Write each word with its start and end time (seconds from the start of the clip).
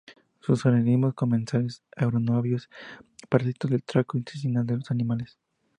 Son 0.39 0.57
organismos 0.65 1.13
comensales 1.13 1.83
anaerobios, 1.95 2.71
parásitos 3.29 3.69
del 3.69 3.83
tracto 3.83 4.17
intestinal 4.17 4.65
de 4.65 4.77
los 4.77 4.89
animales. 4.89 5.37